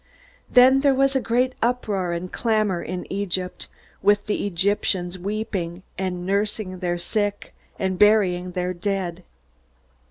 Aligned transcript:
Then 0.49 0.79
there 0.79 0.95
was 0.95 1.15
a 1.15 1.21
great 1.21 1.53
uproar 1.61 2.11
and 2.11 2.31
clamor 2.33 2.81
in 2.81 3.05
Egypt, 3.13 3.67
with 4.01 4.25
the 4.25 4.47
Egyptians 4.47 5.19
weeping, 5.19 5.83
and 5.95 6.25
nursing 6.25 6.79
their 6.79 6.97
sick, 6.97 7.53
and 7.77 7.99
burying 7.99 8.53
their 8.53 8.73
dead. 8.73 9.21